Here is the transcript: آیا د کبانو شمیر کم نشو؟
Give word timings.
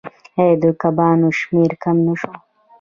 آیا 0.39 0.55
د 0.63 0.65
کبانو 0.81 1.27
شمیر 1.39 1.71
کم 1.83 1.97
نشو؟ 2.05 2.31